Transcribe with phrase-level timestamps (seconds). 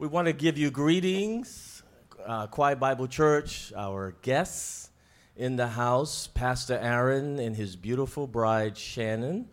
[0.00, 1.82] We want to give you greetings,
[2.24, 4.88] uh, Quiet Bible Church, our guests
[5.36, 9.50] in the house, Pastor Aaron and his beautiful bride, Shannon.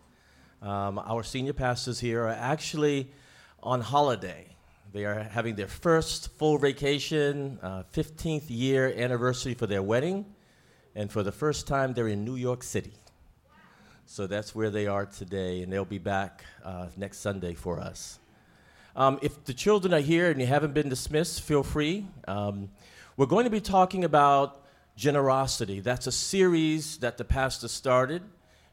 [0.62, 3.10] Um, our senior pastors here are actually
[3.62, 4.46] on holiday.
[4.94, 10.24] They are having their first full vacation, uh, 15th year anniversary for their wedding,
[10.94, 12.94] and for the first time, they're in New York City.
[14.06, 18.18] So that's where they are today, and they'll be back uh, next Sunday for us.
[18.98, 22.04] Um, if the children are here and you haven't been dismissed, feel free.
[22.26, 22.68] Um,
[23.16, 24.64] we're going to be talking about
[24.96, 25.78] generosity.
[25.78, 28.22] That's a series that the pastor started,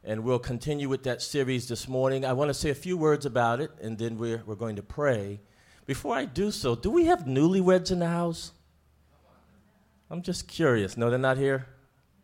[0.04, 2.26] and we'll continue with that series this morning.
[2.26, 4.82] I want to say a few words about it, and then we're, we're going to
[4.82, 5.42] pray.
[5.86, 8.52] Before I do so, do we have newlyweds in the house?
[10.10, 10.98] I'm just curious.
[10.98, 11.68] No, they're not here?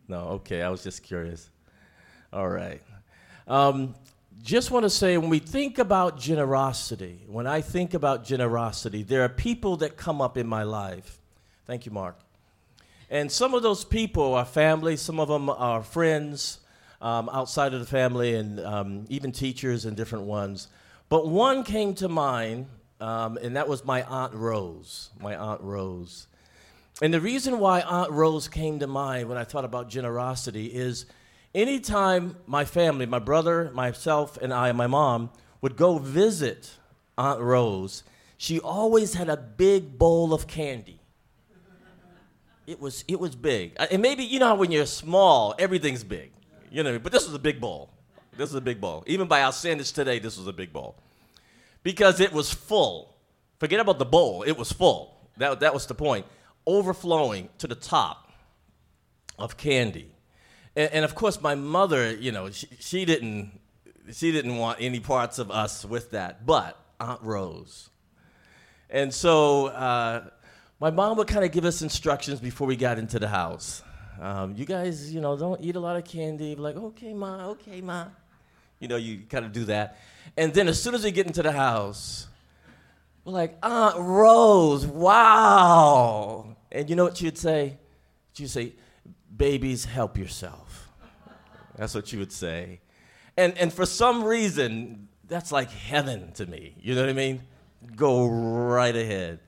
[0.07, 1.51] No, okay, I was just curious.
[2.33, 2.81] All right.
[3.47, 3.93] Um,
[4.43, 9.23] just want to say when we think about generosity, when I think about generosity, there
[9.23, 11.19] are people that come up in my life.
[11.67, 12.17] Thank you, Mark.
[13.09, 16.59] And some of those people are family, some of them are friends
[17.01, 20.67] um, outside of the family, and um, even teachers and different ones.
[21.09, 22.67] But one came to mind,
[22.99, 25.09] um, and that was my Aunt Rose.
[25.19, 26.27] My Aunt Rose.
[27.01, 31.05] And the reason why Aunt Rose came to mind when I thought about generosity is
[31.53, 36.77] anytime my family, my brother, myself, and I, my mom, would go visit
[37.17, 38.03] Aunt Rose,
[38.37, 40.99] she always had a big bowl of candy.
[42.67, 43.75] It was, it was big.
[43.77, 46.31] And maybe, you know how when you're small, everything's big.
[46.71, 47.89] You know, but this was a big bowl.
[48.37, 49.03] This was a big bowl.
[49.07, 50.95] Even by our standards today, this was a big bowl.
[51.83, 53.13] Because it was full.
[53.59, 55.29] Forget about the bowl, it was full.
[55.37, 56.25] That, that was the point.
[56.65, 58.31] Overflowing to the top
[59.37, 60.11] of candy.
[60.75, 63.59] And, and, of course, my mother, you know, she, she, didn't,
[64.11, 67.89] she didn't want any parts of us with that, but Aunt Rose.
[68.89, 70.29] And so uh,
[70.79, 73.83] my mom would kind of give us instructions before we got into the house.
[74.19, 76.55] Um, you guys, you know, don't eat a lot of candy.
[76.55, 78.07] Like, okay, ma, okay, ma.
[78.79, 79.97] You know, you kind of do that.
[80.37, 82.27] And then as soon as we get into the house,
[83.23, 86.55] we're like, Aunt Rose, wow.
[86.71, 87.77] And you know what she'd say?
[88.33, 88.73] She'd say,
[89.41, 90.87] babies, help yourself.
[91.75, 92.79] That's what you would say.
[93.35, 96.75] And, and for some reason, that's like heaven to me.
[96.79, 97.41] You know what I mean?
[97.95, 99.39] Go right ahead.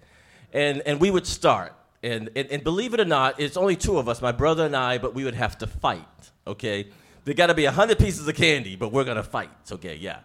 [0.51, 1.75] And, and we would start.
[2.01, 4.75] And, and, and believe it or not, it's only two of us, my brother and
[4.75, 6.87] I, but we would have to fight, okay?
[7.23, 9.95] There got to be 100 pieces of candy, but we're to fight, okay?
[9.95, 10.21] Yeah.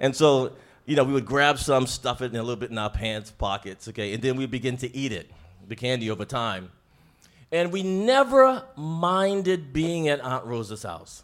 [0.00, 2.78] And so, you know, we would grab some, stuff it in a little bit in
[2.78, 4.14] our pants pockets, okay?
[4.14, 5.30] And then we'd begin to eat it,
[5.68, 6.72] the candy over time.
[7.52, 11.22] And we never minded being at Aunt Rose's house.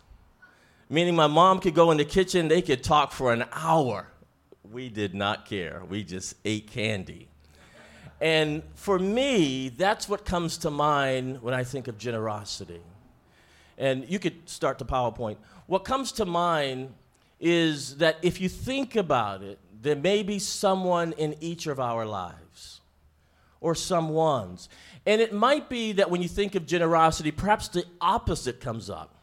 [0.89, 4.09] Meaning, my mom could go in the kitchen, they could talk for an hour.
[4.71, 5.83] We did not care.
[5.89, 7.29] We just ate candy.
[8.21, 12.81] And for me, that's what comes to mind when I think of generosity.
[13.79, 15.39] And you could start the PowerPoint.
[15.67, 16.95] What comes to mind
[17.41, 22.07] is that if you think about it, there may be someone in each of our
[22.07, 22.82] lives,
[23.63, 24.69] or someone's.
[25.07, 29.15] And it might be that when you think of generosity, perhaps the opposite comes up.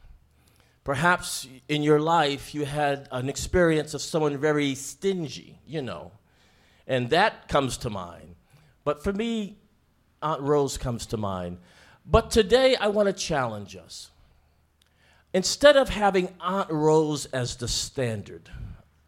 [0.83, 6.11] Perhaps in your life you had an experience of someone very stingy, you know,
[6.87, 8.35] and that comes to mind.
[8.83, 9.57] But for me,
[10.21, 11.59] Aunt Rose comes to mind.
[12.05, 14.09] But today I want to challenge us.
[15.33, 18.49] Instead of having Aunt Rose as the standard,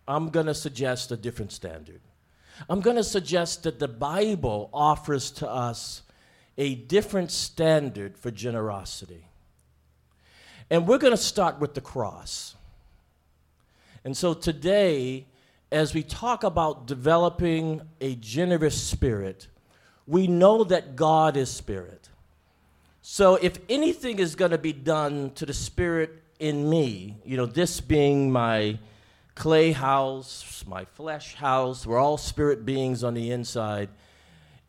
[0.07, 2.01] I'm going to suggest a different standard.
[2.69, 6.03] I'm going to suggest that the Bible offers to us
[6.57, 9.25] a different standard for generosity.
[10.69, 12.55] And we're going to start with the cross.
[14.03, 15.25] And so today,
[15.71, 19.47] as we talk about developing a generous spirit,
[20.07, 22.09] we know that God is spirit.
[23.01, 27.45] So if anything is going to be done to the spirit in me, you know,
[27.45, 28.77] this being my
[29.35, 33.89] clay house, my flesh house, we're all spirit beings on the inside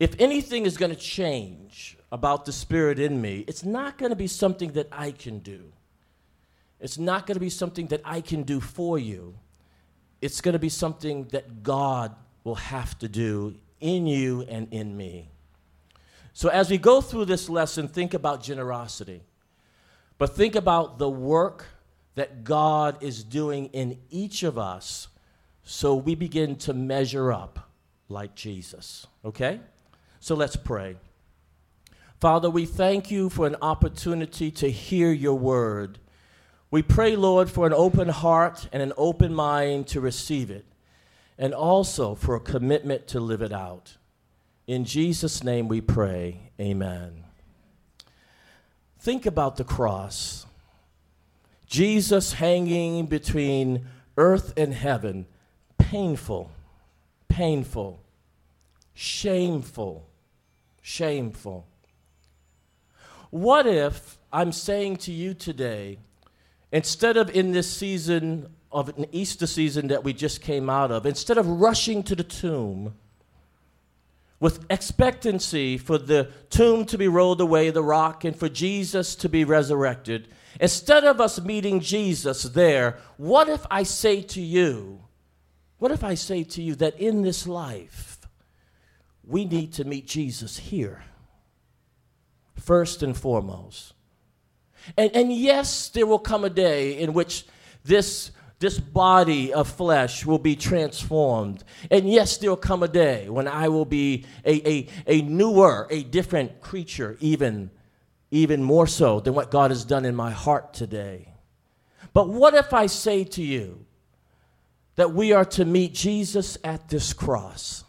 [0.03, 4.17] if anything is going to change about the spirit in me, it's not going to
[4.17, 5.71] be something that I can do.
[6.81, 9.35] It's not going to be something that I can do for you.
[10.21, 12.13] It's going to be something that God
[12.43, 15.29] will have to do in you and in me.
[16.33, 19.21] So, as we go through this lesson, think about generosity,
[20.17, 21.67] but think about the work
[22.15, 25.07] that God is doing in each of us
[25.63, 27.71] so we begin to measure up
[28.09, 29.07] like Jesus.
[29.23, 29.59] Okay?
[30.19, 30.95] So let's pray.
[32.19, 35.99] Father, we thank you for an opportunity to hear your word.
[36.71, 40.65] We pray, Lord, for an open heart and an open mind to receive it,
[41.37, 43.97] and also for a commitment to live it out.
[44.67, 46.51] In Jesus' name we pray.
[46.59, 47.25] Amen.
[48.99, 50.45] Think about the cross.
[51.73, 55.25] Jesus hanging between earth and heaven.
[55.79, 56.51] Painful,
[57.27, 57.99] painful,
[58.93, 60.07] shameful,
[60.83, 61.65] shameful.
[63.31, 65.97] What if I'm saying to you today,
[66.71, 71.07] instead of in this season of an Easter season that we just came out of,
[71.07, 72.93] instead of rushing to the tomb
[74.39, 79.27] with expectancy for the tomb to be rolled away, the rock, and for Jesus to
[79.27, 80.27] be resurrected,
[80.59, 85.01] instead of us meeting Jesus there, what if I say to you,
[85.77, 88.19] what if I say to you that in this life,
[89.25, 91.03] we need to meet Jesus here?
[92.63, 93.93] first and foremost.
[94.97, 97.45] And, and yes, there will come a day in which
[97.83, 101.63] this, this body of flesh will be transformed.
[101.91, 105.87] And yes, there will come a day when I will be a, a, a newer,
[105.89, 107.69] a different creature, even,
[108.33, 111.29] even more so than what God has done in my heart today.
[112.13, 113.85] But what if I say to you
[114.95, 117.83] that we are to meet Jesus at this cross?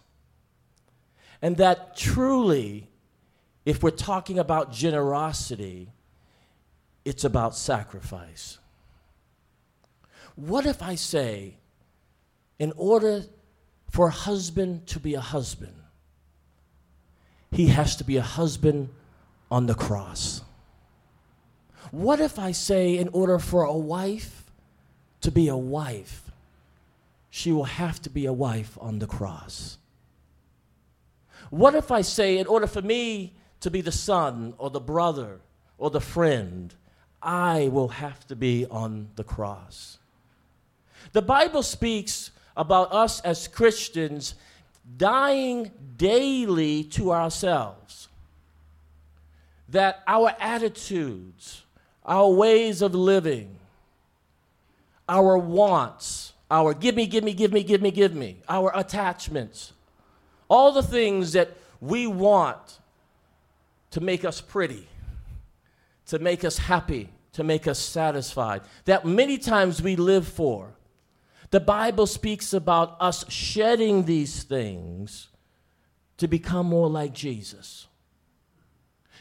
[1.40, 2.88] And that truly
[3.64, 5.90] if we're talking about generosity,
[7.06, 8.58] it's about sacrifice.
[10.36, 11.56] What if I say,
[12.58, 13.22] in order
[13.90, 15.74] for a husband to be a husband,
[17.50, 18.90] he has to be a husband
[19.54, 20.42] on the cross?
[21.92, 24.50] What if I say, in order for a wife
[25.20, 26.32] to be a wife,
[27.30, 29.78] she will have to be a wife on the cross?
[31.50, 35.38] What if I say, in order for me to be the son or the brother
[35.78, 36.74] or the friend,
[37.22, 39.98] I will have to be on the cross.
[41.12, 44.34] The Bible speaks about us as Christians
[44.96, 48.08] dying daily to ourselves.
[49.68, 51.64] That our attitudes,
[52.04, 53.58] our ways of living,
[55.08, 59.72] our wants, our give me, give me, give me, give me, give me, our attachments,
[60.48, 62.78] all the things that we want
[63.90, 64.88] to make us pretty,
[66.06, 70.74] to make us happy, to make us satisfied, that many times we live for.
[71.50, 75.28] The Bible speaks about us shedding these things
[76.16, 77.86] to become more like Jesus.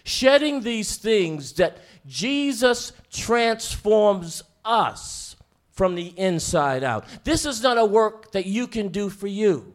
[0.03, 5.35] Shedding these things that Jesus transforms us
[5.71, 7.05] from the inside out.
[7.23, 9.73] This is not a work that you can do for you.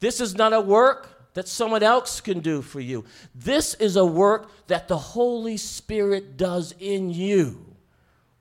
[0.00, 3.04] This is not a work that someone else can do for you.
[3.34, 7.76] This is a work that the Holy Spirit does in you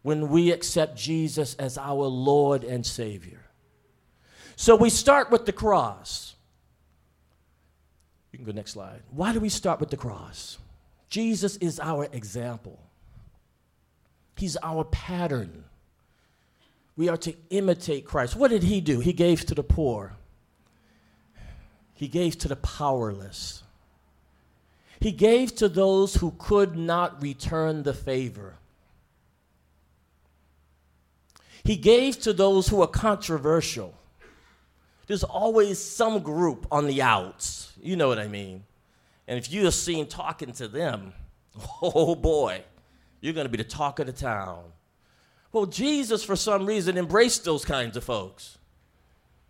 [0.02, 3.42] when we accept Jesus as our Lord and Savior.
[4.56, 6.36] So we start with the cross.
[8.32, 9.02] You can go next slide.
[9.12, 10.58] Why do we start with the cross?
[11.10, 12.80] Jesus is our example.
[14.36, 15.64] He's our pattern.
[16.96, 18.36] We are to imitate Christ.
[18.36, 19.00] What did he do?
[19.00, 20.14] He gave to the poor.
[21.94, 23.64] He gave to the powerless.
[25.00, 28.56] He gave to those who could not return the favor.
[31.64, 33.94] He gave to those who are controversial.
[35.08, 37.74] There's always some group on the outs.
[37.82, 38.64] You know what I mean?
[39.28, 41.14] And if you're seen talking to them,
[41.82, 42.64] oh boy,
[43.22, 44.64] you're going to be the talk of the town.
[45.52, 48.58] Well, Jesus, for some reason, embraced those kinds of folks.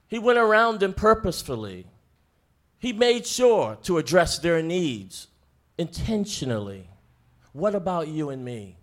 [0.08, 1.88] He went around them purposefully.
[2.80, 5.28] He made sure to address their needs
[5.78, 6.90] intentionally.
[7.52, 8.78] What about you and me?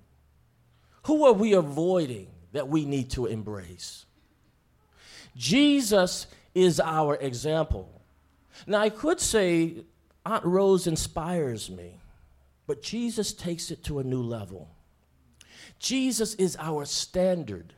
[1.04, 4.04] Who are we avoiding that we need to embrace?
[5.37, 8.02] Jesus is our example.
[8.66, 9.85] Now, I could say
[10.26, 12.00] Aunt Rose inspires me,
[12.66, 14.71] but Jesus takes it to a new level.
[15.78, 17.75] Jesus is our standard.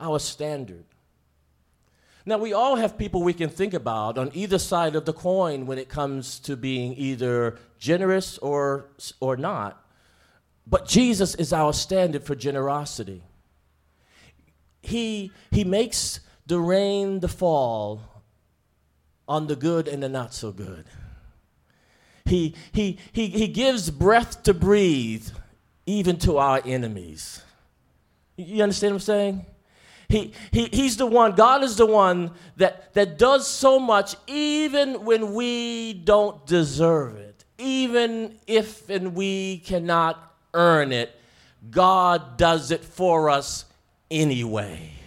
[0.00, 0.84] Our standard.
[2.26, 5.66] Now, we all have people we can think about on either side of the coin
[5.66, 8.86] when it comes to being either generous or,
[9.20, 9.82] or not.
[10.66, 13.22] But Jesus is our standard for generosity.
[14.82, 18.17] He, he makes the rain to fall
[19.28, 20.86] on the good and the not so good.
[22.24, 25.28] He, he, he, he gives breath to breathe
[25.86, 27.42] even to our enemies.
[28.36, 29.46] You understand what I'm saying?
[30.08, 35.04] He, he, he's the one, God is the one that, that does so much even
[35.04, 37.44] when we don't deserve it.
[37.58, 41.14] Even if and we cannot earn it,
[41.70, 43.64] God does it for us
[44.10, 44.97] anyway.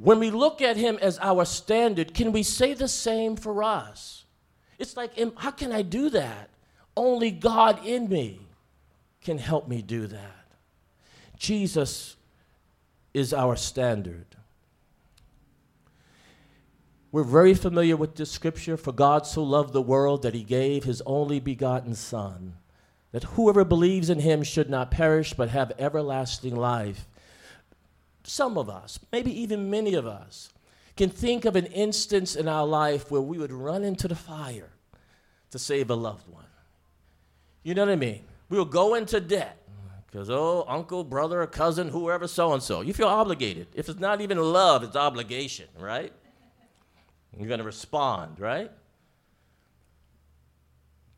[0.00, 4.24] When we look at him as our standard, can we say the same for us?
[4.78, 6.48] It's like, how can I do that?
[6.96, 8.40] Only God in me
[9.22, 10.46] can help me do that.
[11.36, 12.16] Jesus
[13.12, 14.24] is our standard.
[17.12, 20.84] We're very familiar with this scripture for God so loved the world that he gave
[20.84, 22.54] his only begotten Son,
[23.12, 27.06] that whoever believes in him should not perish but have everlasting life
[28.22, 30.50] some of us, maybe even many of us,
[30.96, 34.70] can think of an instance in our life where we would run into the fire
[35.50, 36.44] to save a loved one.
[37.62, 38.22] You know what I mean?
[38.48, 39.56] We will go into debt
[40.06, 42.80] because, oh, uncle, brother, cousin, whoever, so and so.
[42.80, 43.68] You feel obligated.
[43.74, 46.12] If it's not even love, it's obligation, right?
[47.38, 48.70] You're going to respond, right?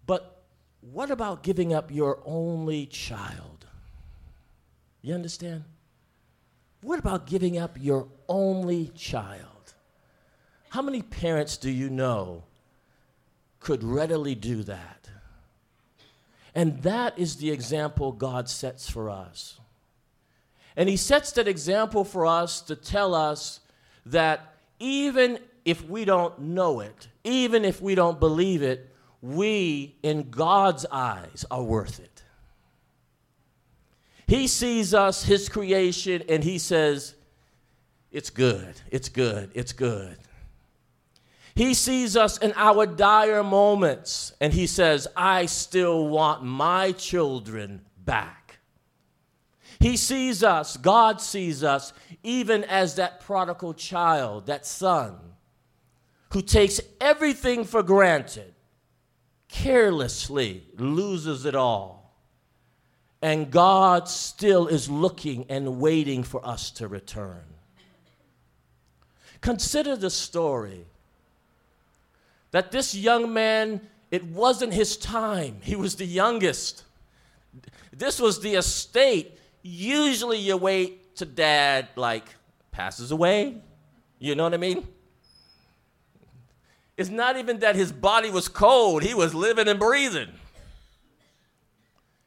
[0.05, 0.43] But
[0.81, 3.67] what about giving up your only child?
[5.01, 5.65] You understand?
[6.83, 9.75] What about giving up your only child?
[10.71, 12.43] How many parents do you know
[13.61, 15.09] could readily do that?
[16.55, 19.59] And that is the example God sets for us.
[20.77, 23.61] And He sets that example for us to tell us
[24.05, 30.31] that even if we don't know it, even if we don't believe it, we, in
[30.31, 32.12] God's eyes, are worth it.
[34.33, 37.17] He sees us, his creation, and he says,
[38.11, 40.17] It's good, it's good, it's good.
[41.55, 47.83] He sees us in our dire moments, and he says, I still want my children
[47.99, 48.57] back.
[49.79, 55.19] He sees us, God sees us, even as that prodigal child, that son,
[56.31, 58.55] who takes everything for granted,
[59.49, 62.02] carelessly loses it all
[63.23, 67.45] and God still is looking and waiting for us to return.
[69.41, 70.85] Consider the story
[72.51, 76.83] that this young man, it wasn't his time, he was the youngest.
[77.93, 79.39] This was the estate.
[79.63, 82.25] Usually you wait to dad, like,
[82.73, 83.57] passes away.
[84.19, 84.87] You know what I mean?
[86.97, 90.29] It's not even that his body was cold, he was living and breathing.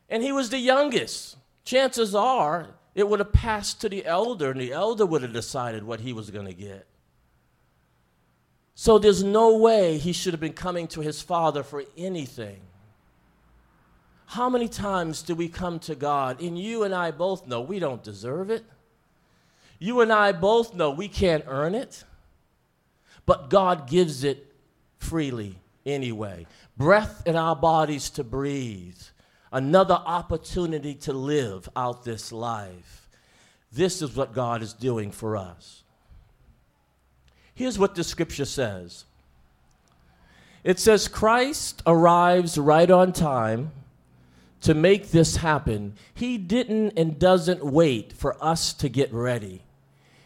[0.09, 1.37] And he was the youngest.
[1.63, 5.83] Chances are it would have passed to the elder, and the elder would have decided
[5.83, 6.87] what he was going to get.
[8.73, 12.61] So there's no way he should have been coming to his father for anything.
[14.27, 17.79] How many times do we come to God, and you and I both know we
[17.79, 18.65] don't deserve it?
[19.79, 22.03] You and I both know we can't earn it,
[23.25, 24.53] but God gives it
[24.97, 26.47] freely anyway.
[26.77, 29.01] Breath in our bodies to breathe
[29.55, 33.07] another opportunity to live out this life.
[33.71, 35.83] This is what God is doing for us.
[37.53, 39.05] Here's what the scripture says
[40.63, 43.71] it says, Christ arrives right on time
[44.59, 45.93] to make this happen.
[46.13, 49.61] He didn't and doesn't wait for us to get ready.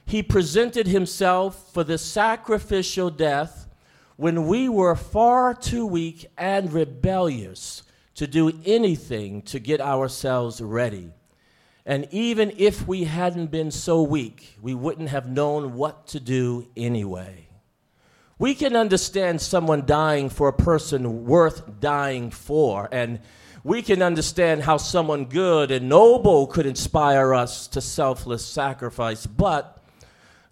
[0.05, 3.67] He presented himself for the sacrificial death
[4.15, 7.83] when we were far too weak and rebellious
[8.19, 11.09] to do anything to get ourselves ready.
[11.85, 16.67] And even if we hadn't been so weak, we wouldn't have known what to do
[16.75, 17.47] anyway.
[18.37, 23.21] We can understand someone dying for a person worth dying for, and
[23.63, 29.25] we can understand how someone good and noble could inspire us to selfless sacrifice.
[29.25, 29.81] But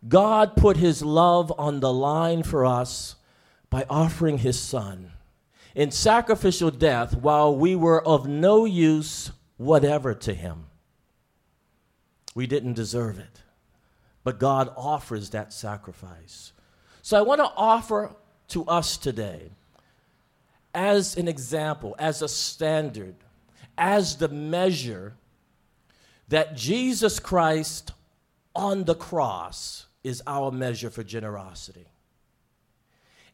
[0.08, 3.18] God put his love on the line for us
[3.70, 5.12] by offering his son
[5.78, 10.66] in sacrificial death while we were of no use whatever to him.
[12.34, 13.44] We didn't deserve it,
[14.24, 16.52] but God offers that sacrifice.
[17.04, 18.16] So I want to offer
[18.50, 19.52] to us today,
[20.74, 23.16] as an example, as a standard,
[23.78, 25.14] as the measure
[26.28, 27.92] that Jesus Christ
[28.56, 31.86] on the cross is our measure for generosity.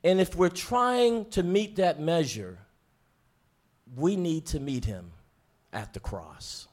[0.03, 2.57] And if we're trying to meet that measure,
[3.95, 5.11] we need to meet him
[5.71, 6.67] at the cross.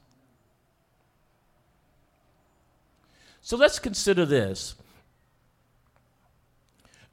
[3.40, 4.75] So let's consider this.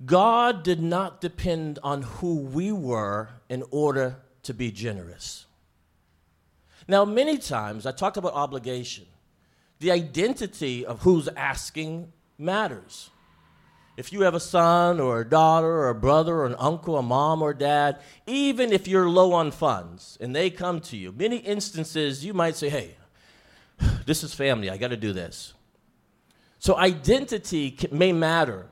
[0.05, 5.45] God did not depend on who we were in order to be generous.
[6.87, 9.05] Now, many times I talked about obligation.
[9.79, 13.09] The identity of who's asking matters.
[13.97, 17.01] If you have a son or a daughter or a brother or an uncle, a
[17.01, 21.37] mom or dad, even if you're low on funds and they come to you, many
[21.37, 22.95] instances you might say, hey,
[24.05, 25.53] this is family, I got to do this.
[26.59, 28.67] So identity may matter,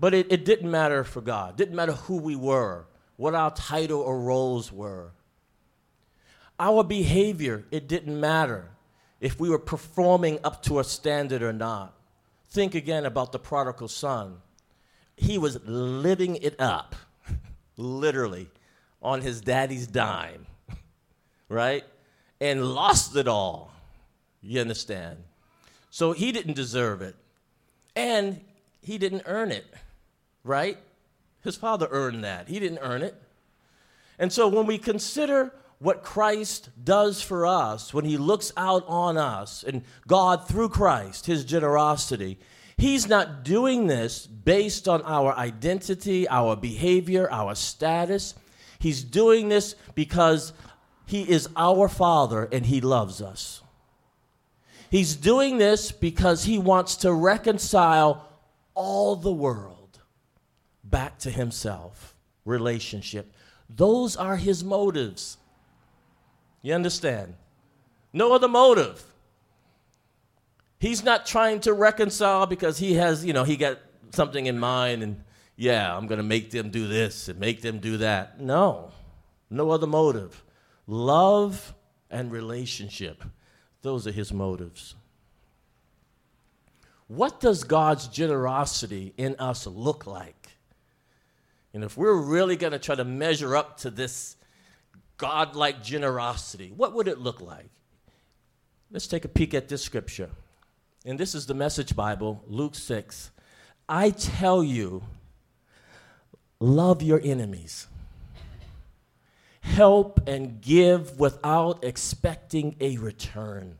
[0.00, 1.50] but it, it didn't matter for God.
[1.50, 2.86] It didn't matter who we were,
[3.16, 5.10] what our title or roles were.
[6.58, 8.70] Our behavior, it didn't matter
[9.20, 11.97] if we were performing up to a standard or not.
[12.50, 14.38] Think again about the prodigal son.
[15.16, 16.94] He was living it up,
[17.76, 18.48] literally,
[19.02, 20.46] on his daddy's dime,
[21.48, 21.84] right?
[22.40, 23.72] And lost it all.
[24.40, 25.18] You understand?
[25.90, 27.16] So he didn't deserve it.
[27.96, 28.40] And
[28.80, 29.66] he didn't earn it,
[30.44, 30.78] right?
[31.42, 32.48] His father earned that.
[32.48, 33.20] He didn't earn it.
[34.18, 39.16] And so when we consider what Christ does for us, when he looks out on
[39.16, 42.38] us and God through Christ, his generosity,
[42.76, 48.34] he's not doing this based on our identity, our behavior, our status.
[48.80, 50.52] He's doing this because
[51.06, 53.62] he is our Father and he loves us.
[54.90, 58.28] He's doing this because he wants to reconcile
[58.74, 59.98] all the world
[60.82, 62.14] back to himself.
[62.44, 63.32] Relationship.
[63.68, 65.36] Those are his motives.
[66.62, 67.34] You understand?
[68.12, 69.04] No other motive.
[70.80, 73.78] He's not trying to reconcile because he has, you know, he got
[74.12, 75.22] something in mind and,
[75.56, 78.40] yeah, I'm going to make them do this and make them do that.
[78.40, 78.92] No,
[79.50, 80.44] no other motive.
[80.86, 81.74] Love
[82.10, 83.24] and relationship.
[83.82, 84.94] Those are his motives.
[87.08, 90.50] What does God's generosity in us look like?
[91.74, 94.36] And if we're really going to try to measure up to this
[95.18, 97.68] godlike generosity, what would it look like?
[98.90, 100.30] Let's take a peek at this scripture.
[101.04, 103.30] And this is the Message Bible, Luke 6.
[103.88, 105.02] I tell you,
[106.58, 107.86] love your enemies
[109.68, 113.78] help and give without expecting a return.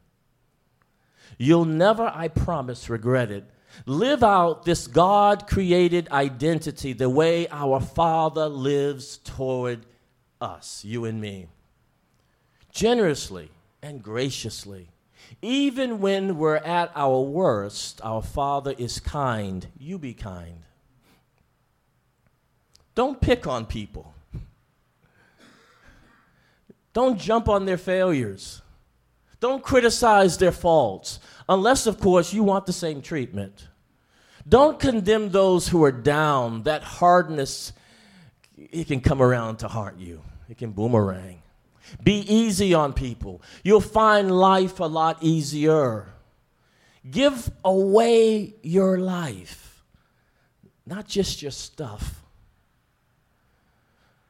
[1.38, 3.44] You'll never, I promise, regret it.
[3.86, 9.86] Live out this God created identity the way our Father lives toward
[10.40, 11.46] us, you and me.
[12.70, 13.50] Generously
[13.82, 14.88] and graciously.
[15.42, 19.66] Even when we're at our worst, our Father is kind.
[19.78, 20.62] You be kind.
[22.94, 24.14] Don't pick on people.
[26.92, 28.62] Don't jump on their failures.
[29.40, 33.68] Don't criticize their faults, unless, of course, you want the same treatment.
[34.48, 36.64] Don't condemn those who are down.
[36.64, 37.72] That hardness,
[38.58, 41.42] it can come around to hurt you, it can boomerang.
[42.02, 43.40] Be easy on people.
[43.62, 46.06] You'll find life a lot easier.
[47.10, 49.82] Give away your life,
[50.84, 52.22] not just your stuff.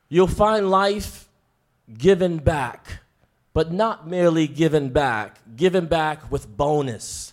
[0.09, 1.29] You'll find life
[1.93, 3.01] given back,
[3.53, 7.33] but not merely given back, given back with bonus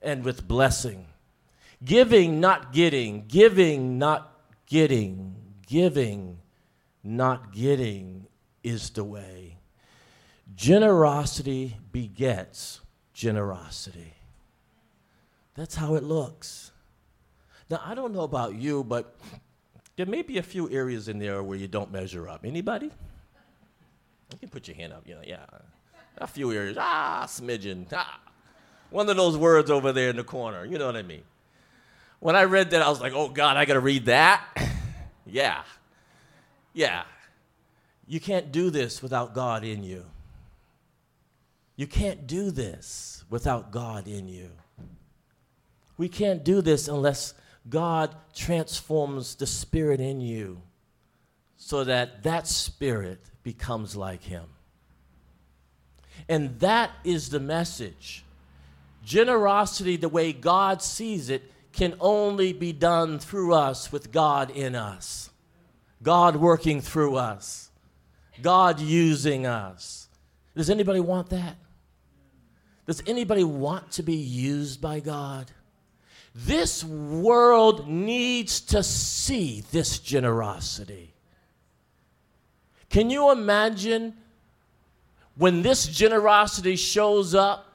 [0.00, 1.06] and with blessing.
[1.84, 4.32] Giving, not getting, giving, not
[4.66, 6.38] getting, giving,
[7.02, 8.26] not getting
[8.62, 9.58] is the way.
[10.54, 12.80] Generosity begets
[13.12, 14.14] generosity.
[15.54, 16.70] That's how it looks.
[17.70, 19.16] Now, I don't know about you, but
[19.96, 22.44] there may be a few areas in there where you don't measure up.
[22.44, 22.90] Anybody?
[24.32, 25.02] You can put your hand up.
[25.06, 25.44] You know, yeah.
[26.18, 26.76] A few areas.
[26.78, 27.86] Ah, smidgen.
[27.92, 28.20] Ah.
[28.90, 30.64] One of those words over there in the corner.
[30.64, 31.22] You know what I mean?
[32.20, 34.44] When I read that, I was like, oh, God, I got to read that?
[35.26, 35.62] Yeah.
[36.72, 37.04] Yeah.
[38.06, 40.04] You can't do this without God in you.
[41.76, 44.50] You can't do this without God in you.
[45.98, 47.34] We can't do this unless
[47.68, 50.62] God transforms the spirit in you
[51.56, 54.44] so that that spirit becomes like him.
[56.28, 58.24] And that is the message.
[59.04, 64.74] Generosity, the way God sees it, can only be done through us with God in
[64.74, 65.30] us,
[66.02, 67.70] God working through us,
[68.42, 70.08] God using us.
[70.56, 71.56] Does anybody want that?
[72.86, 75.50] Does anybody want to be used by God?
[76.34, 81.14] This world needs to see this generosity.
[82.90, 84.14] Can you imagine
[85.36, 87.65] when this generosity shows up,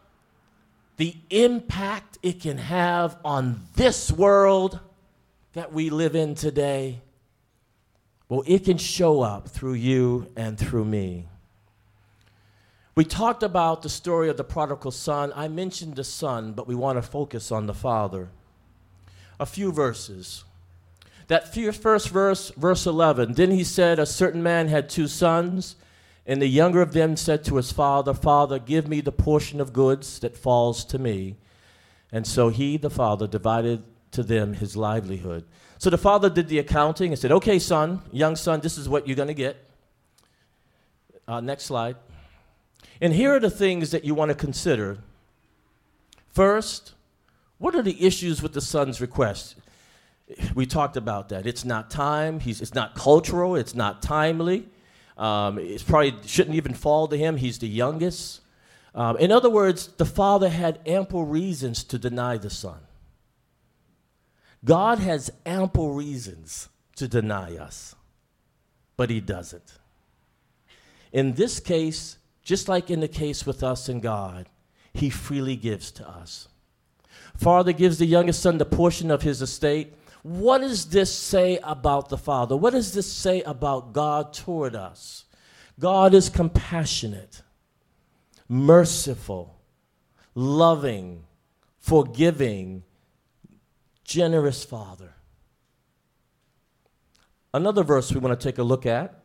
[1.02, 4.80] the impact it can have on this world
[5.54, 7.02] that we live in today?
[8.30, 11.26] Well, it can show up through you and through me.
[12.94, 15.34] We talked about the story of the prodigal son.
[15.36, 18.30] I mentioned the son, but we want to focus on the father.
[19.40, 20.44] A few verses
[21.30, 23.34] that first verse, verse 11.
[23.34, 25.78] Then he said, A certain man had two sons,
[26.26, 29.74] and the younger of them said to his father, Father, give me the portion of
[29.74, 31.38] goods that falls to me.
[32.12, 35.46] And so he, the father, divided to them his livelihood.
[35.78, 39.08] So the father did the accounting and said, Okay, son, young son, this is what
[39.08, 39.58] you're going to get.
[41.28, 41.96] Uh, next slide.
[43.00, 45.00] And here are the things that you want to consider.
[46.28, 46.94] First,
[47.58, 49.56] what are the issues with the son's request?
[50.54, 51.46] We talked about that.
[51.48, 54.68] It's not time, He's, it's not cultural, it's not timely.
[55.22, 57.38] Um, it probably shouldn't even fall to him.
[57.38, 58.42] He's the youngest.
[58.96, 62.80] Um, in other words, the father had ample reasons to deny the son.
[64.66, 67.96] God has ample reasons to deny us,
[68.98, 69.78] but he doesn't.
[71.12, 74.50] In this case, just like in the case with us and God,
[74.92, 76.48] he freely gives to us.
[77.38, 79.94] Father gives the youngest son the portion of his estate.
[80.24, 82.56] What does this say about the Father?
[82.56, 85.26] What does this say about God toward us?
[85.80, 87.42] God is compassionate
[88.48, 89.62] merciful,
[90.36, 91.24] loving,
[91.80, 92.84] forgiving,
[94.04, 95.14] generous Father.
[97.54, 99.24] Another verse we want to take a look at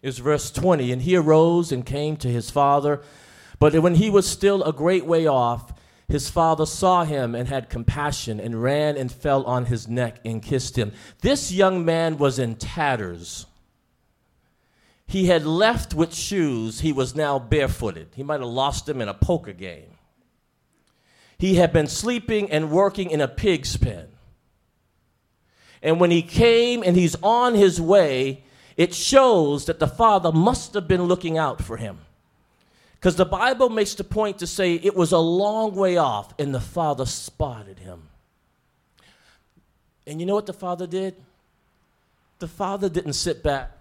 [0.00, 0.90] is verse 20.
[0.90, 3.02] And he arose and came to his father.
[3.58, 5.72] But when he was still a great way off,
[6.08, 10.42] his father saw him and had compassion and ran and fell on his neck and
[10.42, 10.92] kissed him.
[11.22, 13.46] This young man was in tatters.
[15.06, 18.08] He had left with shoes, he was now barefooted.
[18.14, 19.90] He might have lost them in a poker game.
[21.38, 24.08] He had been sleeping and working in a pig's pen.
[25.82, 28.44] And when he came and he's on his way,
[28.76, 31.98] it shows that the father must have been looking out for him.
[33.04, 36.54] Because the Bible makes the point to say it was a long way off and
[36.54, 38.08] the father spotted him.
[40.06, 41.14] And you know what the father did?
[42.38, 43.72] The father didn't sit back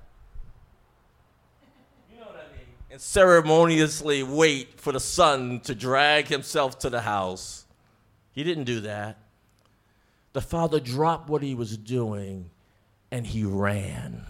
[2.11, 2.65] you know I mean.
[2.91, 7.63] and ceremoniously wait for the son to drag himself to the house.
[8.33, 9.19] He didn't do that.
[10.33, 12.49] The father dropped what he was doing
[13.09, 14.25] and he ran.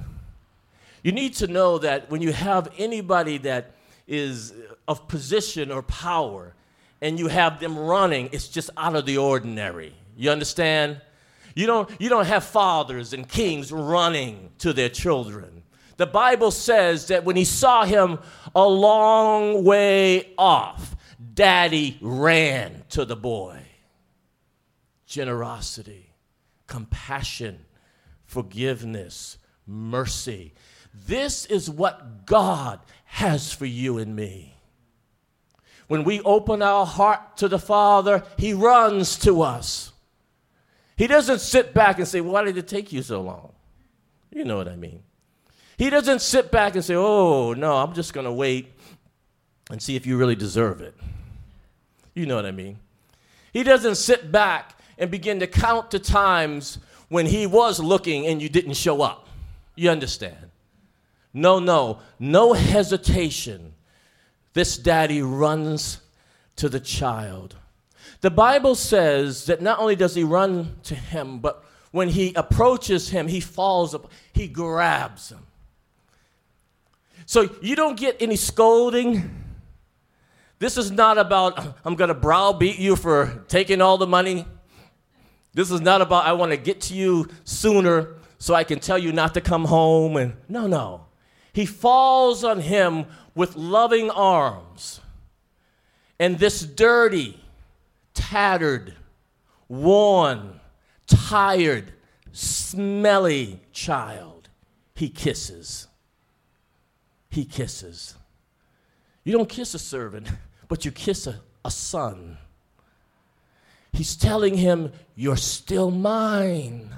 [1.01, 3.71] You need to know that when you have anybody that
[4.07, 4.53] is
[4.87, 6.53] of position or power
[7.01, 9.93] and you have them running, it's just out of the ordinary.
[10.15, 11.01] You understand?
[11.55, 15.63] You don't, you don't have fathers and kings running to their children
[15.97, 18.19] the Bible says that when he saw him
[18.55, 20.95] a long way off,
[21.33, 23.59] daddy ran to the boy.
[25.05, 26.13] Generosity,
[26.67, 27.59] compassion,
[28.25, 30.53] forgiveness, mercy.
[30.93, 34.52] This is what God has for you and me.
[35.87, 39.91] When we open our heart to the Father, He runs to us.
[40.95, 43.53] He doesn't sit back and say, Why did it take you so long?
[44.31, 45.03] You know what I mean.
[45.77, 48.71] He doesn't sit back and say, oh, no, I'm just going to wait
[49.69, 50.95] and see if you really deserve it.
[52.13, 52.79] You know what I mean?
[53.51, 56.77] He doesn't sit back and begin to count the times
[57.09, 59.27] when he was looking and you didn't show up.
[59.75, 60.51] You understand?
[61.33, 63.72] No, no, no hesitation.
[64.53, 66.01] This daddy runs
[66.57, 67.55] to the child.
[68.21, 73.09] The Bible says that not only does he run to him, but when he approaches
[73.09, 75.45] him, he falls up, he grabs him.
[77.25, 79.43] So you don't get any scolding.
[80.59, 84.45] This is not about, I'm going to browbeat you for taking all the money.
[85.53, 88.97] This is not about, I want to get to you sooner so I can tell
[88.97, 90.17] you not to come home.
[90.17, 91.05] And no, no.
[91.53, 94.99] He falls on him with loving arms.
[96.19, 97.39] And this dirty,
[98.13, 98.95] tattered,
[99.67, 100.59] worn,
[101.07, 101.93] tired,
[102.31, 104.49] smelly child,
[104.95, 105.87] he kisses
[107.33, 108.15] he kisses.
[109.23, 110.29] You don't kiss a servant,
[110.67, 112.37] but you kiss a, a son.
[113.91, 116.95] He's telling him, You're still mine.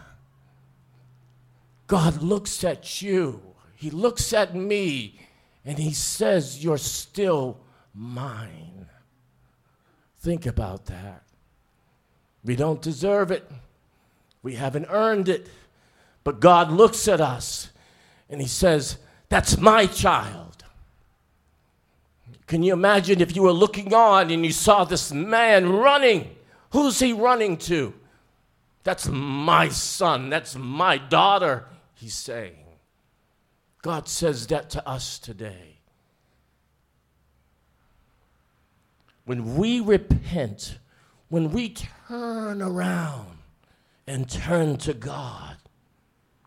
[1.88, 3.41] God looks at you,
[3.75, 5.19] He looks at me,
[5.63, 7.59] and He says, You're still
[7.93, 8.88] mine.
[10.19, 11.23] Think about that.
[12.43, 13.49] We don't deserve it,
[14.41, 15.47] we haven't earned it.
[16.23, 17.69] But God looks at us
[18.29, 18.97] and He says,
[19.29, 20.63] that's my child.
[22.47, 26.35] Can you imagine if you were looking on and you saw this man running?
[26.71, 27.93] Who's he running to?
[28.83, 30.29] That's my son.
[30.29, 32.64] That's my daughter, he's saying.
[33.86, 35.78] God says that to us today.
[39.26, 40.80] When we repent,
[41.30, 41.76] when we
[42.08, 43.38] turn around
[44.08, 45.58] and turn to God,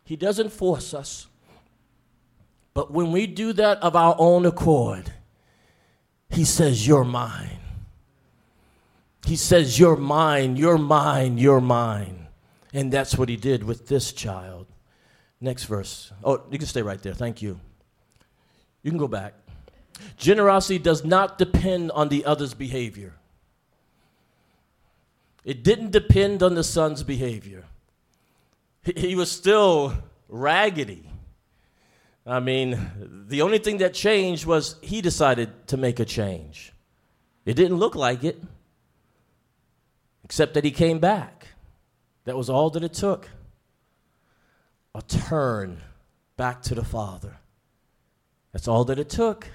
[0.03, 1.27] He doesn't force us.
[2.73, 5.13] But when we do that of our own accord,
[6.29, 7.61] He says, You're mine.
[9.25, 12.27] He says, You're mine, you're mine, you're mine.
[12.73, 14.58] And that's what he did with this child.
[15.41, 16.11] Next verse.
[16.23, 17.13] Oh, you can stay right there.
[17.13, 17.59] Thank you.
[18.83, 19.33] You can go back.
[20.17, 23.13] Generosity does not depend on the other's behavior.
[25.43, 27.65] It didn't depend on the son's behavior.
[28.95, 29.93] He, was still
[30.27, 31.09] raggedy.
[32.25, 36.73] I mean, the only thing that changed was he decided to make a change.
[37.45, 38.41] It didn't look like it,
[40.23, 41.47] except that he came back.
[42.25, 43.27] That was all that it took.
[44.95, 45.81] A turn
[46.37, 47.37] back to the Father.
[48.51, 49.47] That's all that it took.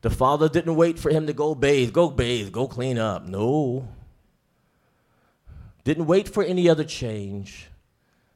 [0.00, 3.26] The Father didn't wait for him to go bathe, go bathe, go clean up.
[3.26, 3.88] No.
[5.84, 7.68] Didn't wait for any other change.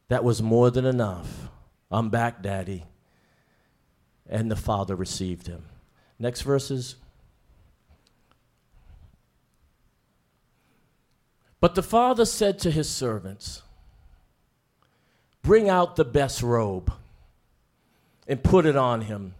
[0.08, 1.48] That was more than enough.
[1.90, 2.84] I'm back, Daddy.
[4.28, 5.64] And the Father received him.
[6.18, 6.96] Next verses.
[11.62, 13.62] But the father said to his servants,
[15.42, 16.92] Bring out the best robe
[18.28, 19.34] and put it on him,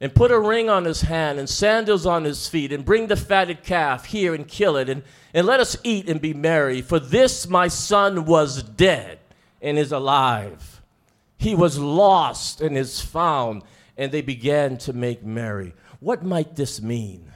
[0.00, 3.16] and put a ring on his hand and sandals on his feet, and bring the
[3.16, 5.02] fatted calf here and kill it, and,
[5.34, 6.80] and let us eat and be merry.
[6.80, 9.18] For this my son was dead
[9.60, 10.80] and is alive.
[11.36, 13.62] He was lost and is found.
[13.96, 15.74] And they began to make merry.
[15.98, 17.32] What might this mean?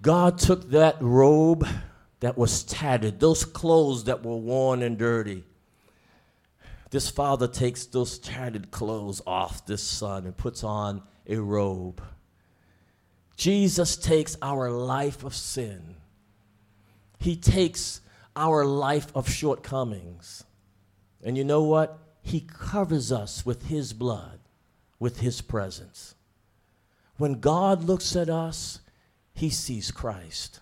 [0.00, 1.66] God took that robe
[2.20, 5.44] that was tattered, those clothes that were worn and dirty.
[6.90, 12.02] This father takes those tattered clothes off this son and puts on a robe.
[13.36, 15.96] Jesus takes our life of sin.
[17.18, 18.00] He takes
[18.34, 20.44] our life of shortcomings.
[21.22, 21.98] And you know what?
[22.22, 24.38] He covers us with His blood,
[24.98, 26.14] with His presence.
[27.18, 28.80] When God looks at us,
[29.34, 30.60] he sees Christ.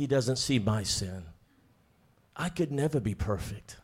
[0.00, 1.24] He doesn't see my sin.
[2.34, 3.76] I could never be perfect.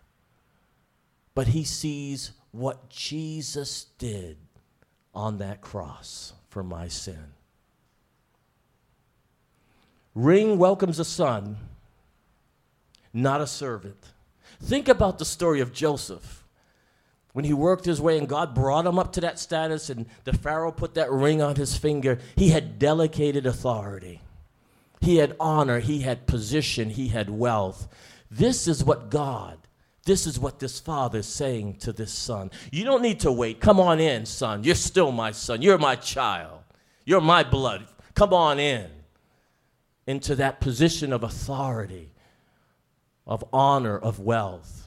[1.34, 4.38] But he sees what Jesus did
[5.14, 7.34] on that cross for my sin.
[10.14, 11.58] Ring welcomes a son,
[13.12, 14.02] not a servant.
[14.62, 16.44] Think about the story of Joseph
[17.34, 20.32] when he worked his way and God brought him up to that status and the
[20.32, 24.22] Pharaoh put that ring on his finger, he had delegated authority.
[25.06, 27.88] He had honor, he had position, he had wealth.
[28.30, 29.58] This is what God,
[30.04, 32.50] this is what this father is saying to this son.
[32.70, 33.60] You don't need to wait.
[33.60, 34.64] Come on in, son.
[34.64, 35.62] You're still my son.
[35.62, 36.60] You're my child.
[37.04, 37.86] You're my blood.
[38.14, 38.90] Come on in
[40.06, 42.12] into that position of authority,
[43.26, 44.86] of honor, of wealth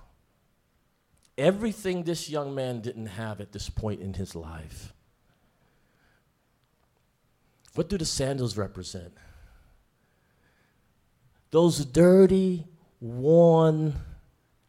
[1.39, 4.93] everything this young man didn't have at this point in his life.
[7.75, 9.13] What do the sandals represent?
[11.51, 12.67] Those dirty,
[12.99, 13.95] worn,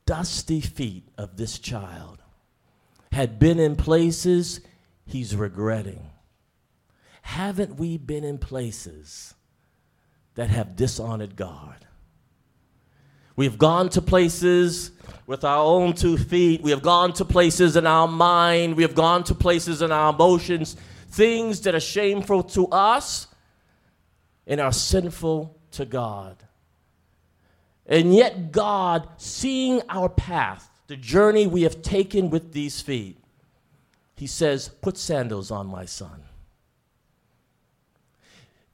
[0.06, 2.22] dusty feet of this child
[3.12, 4.60] had been in places
[5.04, 6.10] he's regretting.
[7.22, 9.34] Haven't we been in places
[10.34, 11.86] that have dishonored God?
[13.36, 14.90] We've gone to places
[15.26, 16.62] with our own two feet.
[16.62, 18.76] We have gone to places in our mind.
[18.76, 20.76] We have gone to places in our emotions,
[21.08, 23.26] things that are shameful to us
[24.46, 26.36] and are sinful to God.
[27.90, 33.18] And yet, God, seeing our path, the journey we have taken with these feet,
[34.14, 36.22] He says, Put sandals on, my son.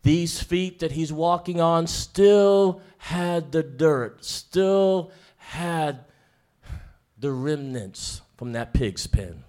[0.03, 6.05] These feet that he's walking on still had the dirt, still had
[7.19, 9.43] the remnants from that pig's pen.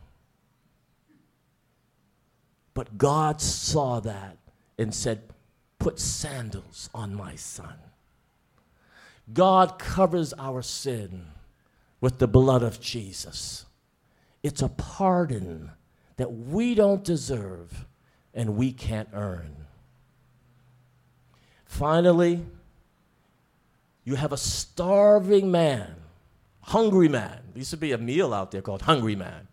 [2.74, 4.38] But God saw that
[4.80, 5.22] and said,
[5.78, 7.76] Put sandals on my son.
[9.32, 11.26] God covers our sin
[12.00, 13.66] with the blood of Jesus.
[14.44, 15.72] It's a pardon
[16.18, 17.86] that we don't deserve
[18.34, 19.56] and we can't earn.
[21.66, 22.46] Finally,
[24.04, 25.96] you have a starving man,
[26.62, 27.40] hungry man.
[27.52, 29.48] There used to be a meal out there called Hungry Man.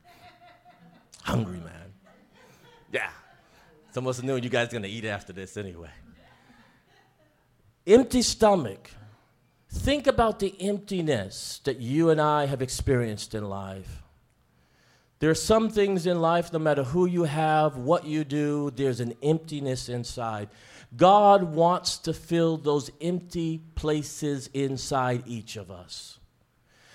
[1.22, 1.92] hungry Man.
[2.92, 3.10] Yeah.
[3.96, 5.90] Of us knew you guys are going to eat after this anyway.
[7.86, 8.90] Empty stomach.
[9.74, 14.02] Think about the emptiness that you and I have experienced in life.
[15.18, 19.00] There are some things in life, no matter who you have, what you do, there's
[19.00, 20.48] an emptiness inside.
[20.96, 26.18] God wants to fill those empty places inside each of us.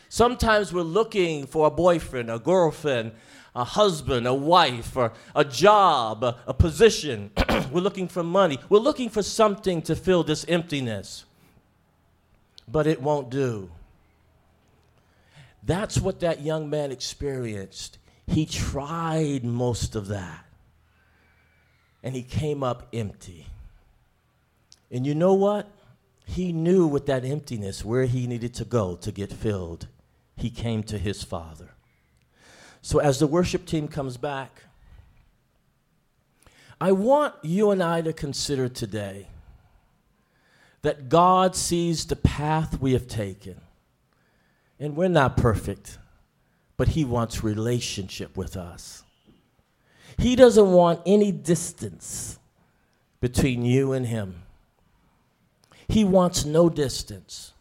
[0.08, 3.12] Sometimes we're looking for a boyfriend, a girlfriend,
[3.56, 7.30] a husband, a wife, or a job, a, a position.
[7.72, 8.58] we're looking for money.
[8.70, 11.26] We're looking for something to fill this emptiness.
[12.71, 13.71] But it won't do.
[15.63, 17.97] That's what that young man experienced.
[18.27, 20.45] He tried most of that,
[22.03, 23.47] and he came up empty.
[24.91, 25.67] And you know what?
[26.25, 29.88] He knew with that emptiness where he needed to go to get filled.
[30.38, 31.71] He came to his Father.
[32.82, 34.63] So, as the worship team comes back,
[36.79, 39.27] I want you and I to consider today
[40.82, 43.60] that God sees the path we have taken.
[44.80, 45.98] And we're not perfect,
[46.78, 49.04] but He wants relationship with us.
[50.18, 52.39] He doesn't want any distance
[53.20, 54.44] between you and Him.
[55.88, 57.54] He wants no distance.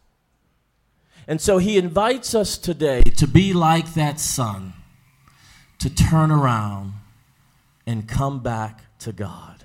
[1.27, 4.73] And so He invites us today to be like that son,
[5.79, 6.93] to turn around
[7.85, 9.58] and come back to God.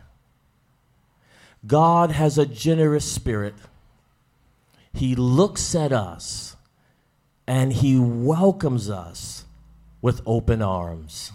[1.66, 3.54] God has a generous spirit.
[4.92, 6.56] He looks at us
[7.46, 9.44] and he welcomes us
[10.02, 11.32] with open arms.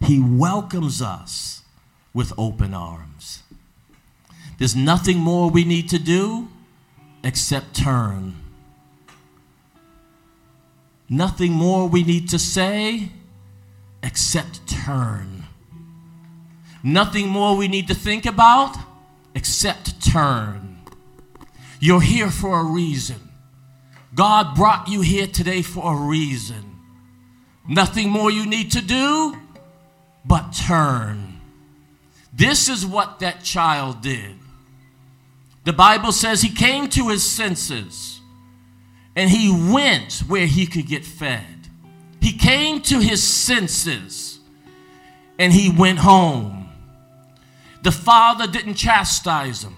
[0.00, 1.62] He welcomes us
[2.14, 3.42] with open arms.
[4.58, 6.48] There's nothing more we need to do
[7.24, 8.36] except turn.
[11.08, 13.10] Nothing more we need to say
[14.02, 15.44] except turn.
[16.82, 18.76] Nothing more we need to think about
[19.34, 20.78] except turn.
[21.78, 23.30] You're here for a reason.
[24.14, 26.76] God brought you here today for a reason.
[27.68, 29.36] Nothing more you need to do
[30.24, 31.40] but turn.
[32.32, 34.36] This is what that child did.
[35.64, 38.20] The Bible says he came to his senses
[39.14, 41.44] and he went where he could get fed.
[42.20, 44.40] He came to his senses
[45.38, 46.59] and he went home.
[47.82, 49.76] The father didn't chastise him,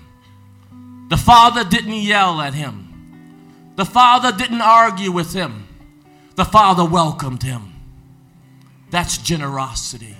[1.09, 2.89] the father didn't yell at him.
[3.75, 5.67] The father didn't argue with him,
[6.35, 7.73] the father welcomed him.
[8.91, 10.17] That's generosity.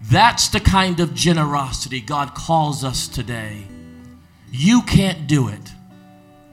[0.00, 3.66] That's the kind of generosity God calls us today.
[4.50, 5.72] You can't do it,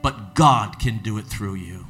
[0.02, 1.86] but God can do it through you.